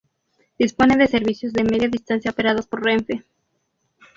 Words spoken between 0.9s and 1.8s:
de servicios de